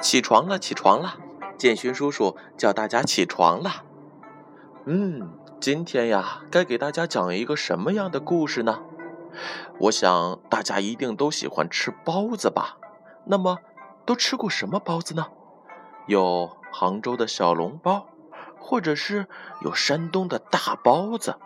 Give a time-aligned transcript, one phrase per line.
[0.00, 1.16] 起床了，起床了！
[1.58, 3.84] 建勋叔叔叫大家起床了。
[4.84, 8.82] 嗯，今天呀，该给大家讲一个什么样的故事呢？
[9.80, 12.76] 我想大家一定都喜欢吃包子吧？
[13.24, 13.58] 那么，
[14.04, 15.28] 都吃过什么包子呢？
[16.06, 18.06] 有杭州的小笼包，
[18.60, 19.26] 或者是
[19.62, 21.36] 有山东的大包子。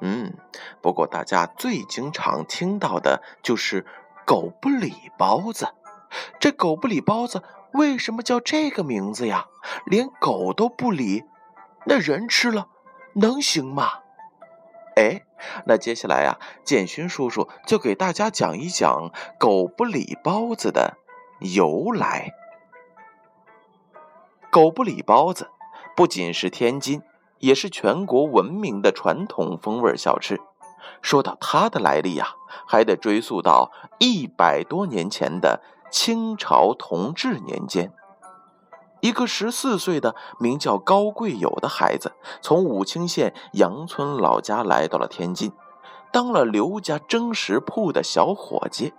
[0.00, 0.34] 嗯，
[0.80, 3.84] 不过大家最经常听到的就是
[4.24, 5.68] 狗不理包子。
[6.38, 9.46] 这狗不理包子为什么叫这个名字呀？
[9.86, 11.24] 连狗都不理，
[11.86, 12.68] 那人吃了
[13.14, 14.00] 能行吗？
[14.96, 15.22] 哎，
[15.66, 20.98] 那接下来呀，建勋叔叔就给大家讲一讲狗不理包子的
[21.40, 22.32] 由来。
[24.50, 25.50] 狗不理包子
[25.96, 27.02] 不仅是天津，
[27.38, 30.40] 也是全国闻名的传统风味小吃。
[31.02, 35.60] 说到它的来历呀，还得追溯到一百多年前的。
[35.94, 37.92] 清朝同治年间，
[39.00, 45.52] 一个十四岁的名叫高贵友的孩子，从武清县杨村老家来到了天津，
[46.12, 48.92] 当了刘家蒸食铺的小伙计。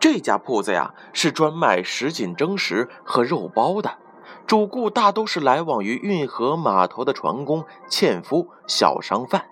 [0.00, 3.98] 这家铺子呀，是专卖什锦蒸食和肉包的，
[4.44, 9.46] 主顾大都是来往于运河码头的船工、纤夫、小商贩。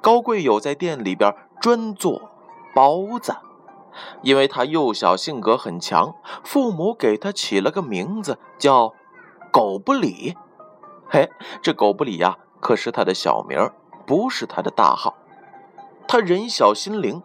[0.00, 2.32] 高贵友在店里边专做
[2.74, 3.36] 包子。
[4.22, 8.94] 因为他幼小，性格很强，父母给他起了个名字叫
[9.52, 10.36] “狗不理”。
[11.08, 11.30] 嘿，
[11.62, 13.70] 这狗不理呀，可是他的小名，
[14.06, 15.16] 不是他的大号。
[16.08, 17.22] 他人小心灵，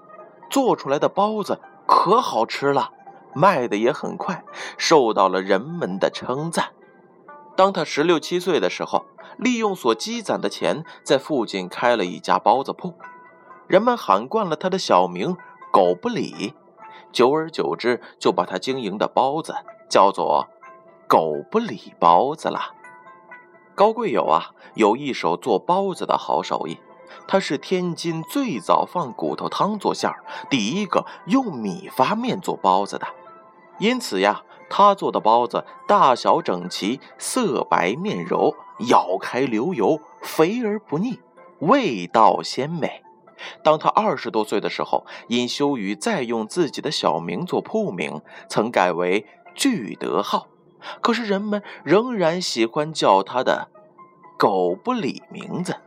[0.50, 2.92] 做出来的包子可好吃了，
[3.34, 4.44] 卖的也很快，
[4.78, 6.70] 受到了人们的称赞。
[7.56, 9.06] 当他十六七岁的时候，
[9.38, 12.94] 利用所积攒的钱，在附近开了一家包子铺，
[13.68, 15.36] 人们喊惯了他的小名
[15.72, 16.54] “狗不理”。
[17.12, 19.56] 久而久之，就把他经营的包子
[19.90, 20.48] 叫做
[21.08, 22.74] “狗不理包子”了。
[23.76, 26.78] 高贵友啊，有一手做包子的好手艺，
[27.28, 33.08] 他是天津最早放骨头汤做馅儿，第一个用米发面做包子的。
[33.80, 38.56] 因此呀，他做的包子大小整齐，色白面柔，
[38.90, 41.20] 咬开流油，肥而不腻，
[41.60, 43.04] 味道鲜美。
[43.64, 49.26] 当他二十多岁的时候，因羞于再用自己的小名做铺名，曾改为
[49.56, 50.48] 聚德号。
[51.02, 53.70] 可是人们仍然喜欢叫他的
[54.38, 55.78] “狗不理”名字。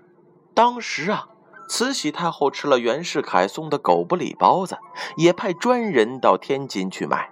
[0.55, 1.29] 当时啊，
[1.69, 4.79] 慈禧太后吃了袁世凯送的狗不理包子，
[5.17, 7.31] 也派专人到天津去买。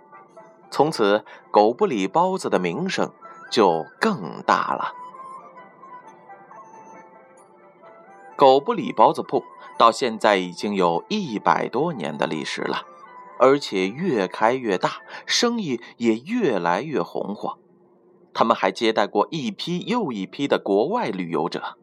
[0.70, 3.12] 从此，狗不理包子的名声
[3.50, 4.94] 就更大了。
[8.42, 9.44] 狗不理包子铺。
[9.78, 12.84] 到现在已经有一百多年的历史了，
[13.38, 17.56] 而且越开越大，生意也越来越红火。
[18.34, 21.76] 他们还接待过一批又一批的国外旅游者。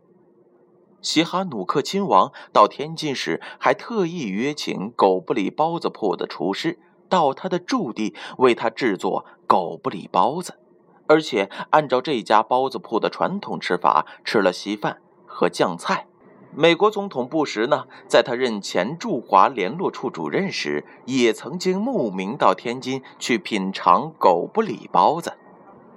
[1.01, 6.77] 西哈努克亲王到天津时，还特意约请狗不理包子铺的厨师
[7.07, 10.59] 到他的驻地为他制作狗不理包子，
[11.07, 16.07] 而且按照这家包子铺的传统吃法，吃了稀饭和酱菜。
[16.51, 25.37] 美国总统布什呢，在他任前驻华联络处主任时，也曾经慕名到天津去品尝狗不理包子。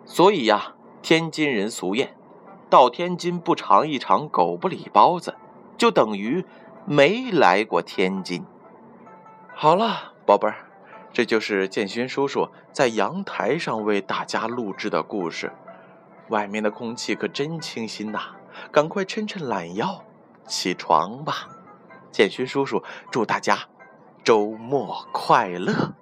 [0.05, 2.09] 所以呀，天津人俗谚：
[2.69, 5.37] 到天津不尝一尝狗不理包子，
[5.79, 6.45] 就等于
[6.85, 8.45] 没来过天津。
[9.55, 10.67] 好了，宝贝儿，
[11.13, 15.51] 这就是建勋叔叔在阳台上为大家录制的故事。
[16.29, 18.37] 外面的空气可真清新呐，
[18.71, 20.05] 赶快抻抻懒腰。
[20.47, 21.49] 起床吧，
[22.11, 23.59] 建勋叔叔，祝大家
[24.23, 25.95] 周末快乐。